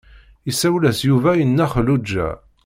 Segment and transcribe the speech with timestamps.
[0.49, 2.27] Isawel-as Yuba i Nna Xelluǧa.